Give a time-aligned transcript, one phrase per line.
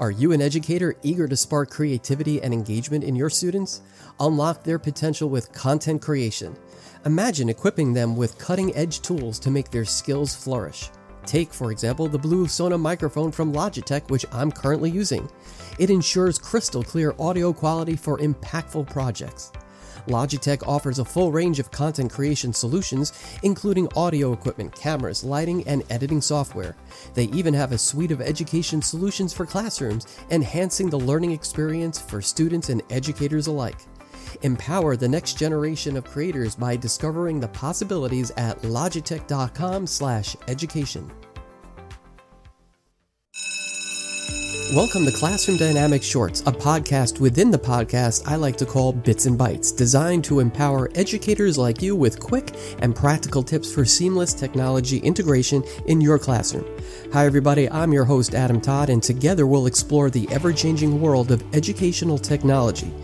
[0.00, 3.82] Are you an educator eager to spark creativity and engagement in your students?
[4.18, 6.56] Unlock their potential with content creation.
[7.04, 10.88] Imagine equipping them with cutting edge tools to make their skills flourish.
[11.26, 15.30] Take, for example, the Blue Sona microphone from Logitech, which I'm currently using.
[15.78, 19.52] It ensures crystal clear audio quality for impactful projects.
[20.06, 23.12] Logitech offers a full range of content creation solutions,
[23.42, 26.76] including audio equipment, cameras, lighting, and editing software.
[27.14, 32.22] They even have a suite of education solutions for classrooms, enhancing the learning experience for
[32.22, 33.78] students and educators alike.
[34.42, 41.10] Empower the next generation of creators by discovering the possibilities at logitech.com/education.
[44.74, 49.26] Welcome to Classroom Dynamics Shorts, a podcast within the podcast I like to call Bits
[49.26, 54.32] and Bytes, designed to empower educators like you with quick and practical tips for seamless
[54.32, 56.64] technology integration in your classroom.
[57.12, 61.32] Hi, everybody, I'm your host, Adam Todd, and together we'll explore the ever changing world
[61.32, 62.94] of educational technology.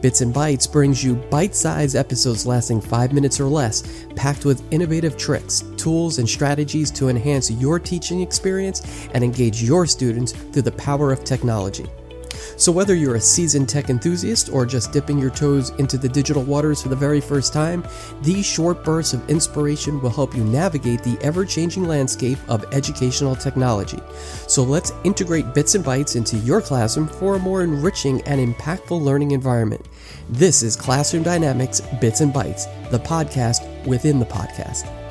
[0.00, 4.62] Bits and Bytes brings you bite sized episodes lasting five minutes or less, packed with
[4.72, 10.62] innovative tricks, tools, and strategies to enhance your teaching experience and engage your students through
[10.62, 11.86] the power of technology.
[12.56, 16.42] So, whether you're a seasoned tech enthusiast or just dipping your toes into the digital
[16.42, 17.86] waters for the very first time,
[18.20, 23.36] these short bursts of inspiration will help you navigate the ever changing landscape of educational
[23.36, 24.00] technology.
[24.48, 29.00] So, let's integrate bits and bytes into your classroom for a more enriching and impactful
[29.00, 29.86] learning environment.
[30.30, 35.05] This is Classroom Dynamics Bits and Bytes, the podcast within the podcast.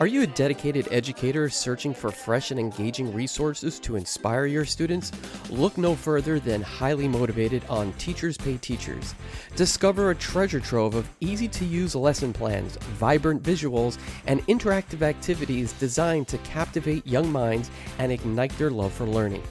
[0.00, 5.12] Are you a dedicated educator searching for fresh and engaging resources to inspire your students?
[5.50, 9.14] Look no further than Highly Motivated on Teachers Pay Teachers.
[9.56, 15.74] Discover a treasure trove of easy to use lesson plans, vibrant visuals, and interactive activities
[15.74, 19.42] designed to captivate young minds and ignite their love for learning.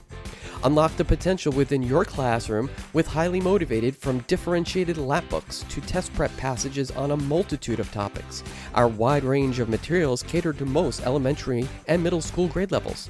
[0.65, 6.13] Unlock the potential within your classroom with highly motivated from differentiated lap books to test
[6.13, 8.43] prep passages on a multitude of topics.
[8.75, 13.09] Our wide range of materials cater to most elementary and middle school grade levels.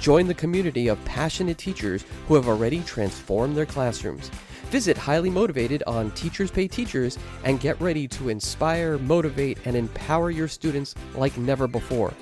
[0.00, 4.28] Join the community of passionate teachers who have already transformed their classrooms.
[4.70, 10.30] Visit Highly Motivated on Teachers Pay Teachers and get ready to inspire, motivate, and empower
[10.30, 12.12] your students like never before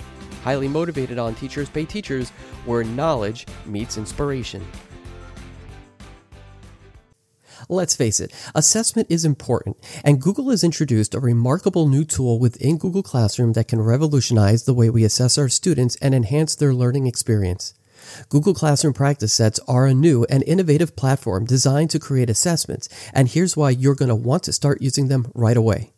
[0.46, 2.30] highly motivated on Teachers Pay Teachers,
[2.66, 4.64] where knowledge meets inspiration.
[7.68, 12.78] Let's face it, assessment is important, and Google has introduced a remarkable new tool within
[12.78, 17.08] Google Classroom that can revolutionize the way we assess our students and enhance their learning
[17.08, 17.74] experience.
[18.28, 23.26] Google Classroom practice sets are a new and innovative platform designed to create assessments, and
[23.26, 25.90] here's why you're going to want to start using them right away.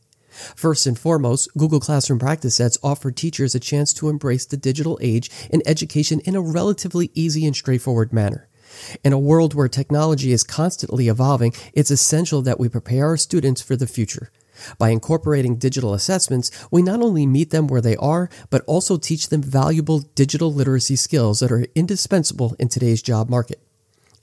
[0.56, 4.99] First and foremost, Google Classroom practice sets offer teachers a chance to embrace the digital
[5.00, 8.48] age in education in a relatively easy and straightforward manner.
[9.03, 13.62] In a world where technology is constantly evolving, it's essential that we prepare our students
[13.62, 14.31] for the future.
[14.77, 19.28] By incorporating digital assessments, we not only meet them where they are, but also teach
[19.28, 23.60] them valuable digital literacy skills that are indispensable in today's job market.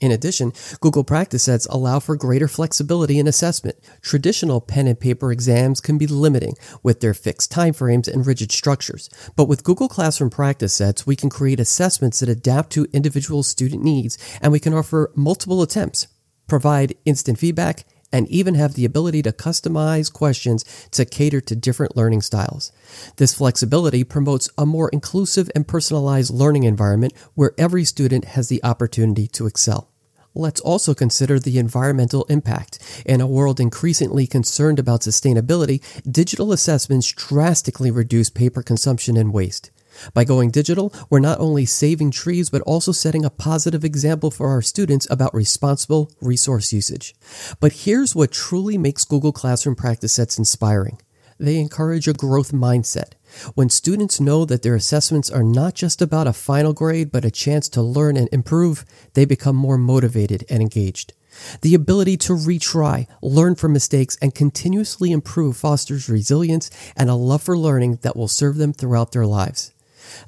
[0.00, 3.76] In addition, Google Practice Sets allow for greater flexibility in assessment.
[4.02, 9.08] Traditional pen and paper exams can be limiting with their fixed timeframes and rigid structures.
[9.36, 13.82] But with Google Classroom Practice Sets, we can create assessments that adapt to individual student
[13.82, 16.08] needs and we can offer multiple attempts,
[16.46, 21.96] provide instant feedback, and even have the ability to customize questions to cater to different
[21.96, 22.72] learning styles.
[23.16, 28.62] This flexibility promotes a more inclusive and personalized learning environment where every student has the
[28.64, 29.90] opportunity to excel.
[30.34, 32.78] Let's also consider the environmental impact.
[33.06, 39.70] In a world increasingly concerned about sustainability, digital assessments drastically reduce paper consumption and waste.
[40.14, 44.48] By going digital, we're not only saving trees, but also setting a positive example for
[44.48, 47.14] our students about responsible resource usage.
[47.60, 50.98] But here's what truly makes Google Classroom practice sets inspiring.
[51.38, 53.12] They encourage a growth mindset.
[53.54, 57.30] When students know that their assessments are not just about a final grade, but a
[57.30, 61.12] chance to learn and improve, they become more motivated and engaged.
[61.60, 67.42] The ability to retry, learn from mistakes, and continuously improve fosters resilience and a love
[67.42, 69.72] for learning that will serve them throughout their lives.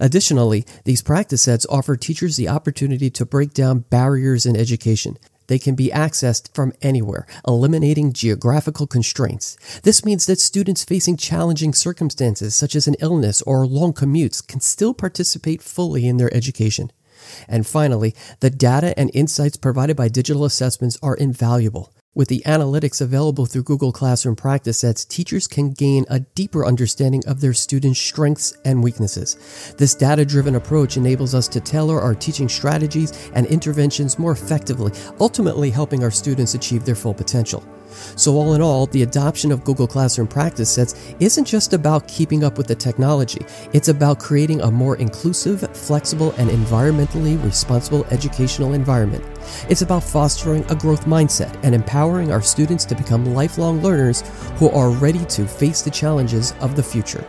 [0.01, 5.19] Additionally, these practice sets offer teachers the opportunity to break down barriers in education.
[5.49, 9.57] They can be accessed from anywhere, eliminating geographical constraints.
[9.83, 14.61] This means that students facing challenging circumstances such as an illness or long commutes can
[14.61, 16.93] still participate fully in their education.
[17.49, 21.93] And finally, the data and insights provided by digital assessments are invaluable.
[22.15, 27.23] With the analytics available through Google Classroom practice sets, teachers can gain a deeper understanding
[27.27, 29.75] of their students' strengths and weaknesses.
[29.77, 34.91] This data driven approach enables us to tailor our teaching strategies and interventions more effectively,
[35.21, 37.63] ultimately helping our students achieve their full potential.
[38.17, 42.43] So, all in all, the adoption of Google Classroom practice sets isn't just about keeping
[42.43, 43.45] up with the technology,
[43.75, 49.25] it's about creating a more inclusive, flexible, and environmentally responsible educational environment.
[49.69, 54.23] It's about fostering a growth mindset and empowering our students to become lifelong learners
[54.57, 57.25] who are ready to face the challenges of the future.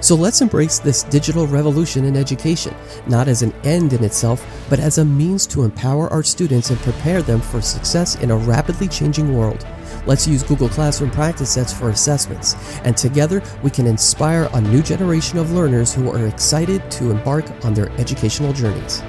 [0.00, 2.74] So let's embrace this digital revolution in education,
[3.06, 6.78] not as an end in itself, but as a means to empower our students and
[6.80, 9.66] prepare them for success in a rapidly changing world.
[10.06, 14.82] Let's use Google Classroom practice sets for assessments, and together we can inspire a new
[14.82, 19.02] generation of learners who are excited to embark on their educational journeys.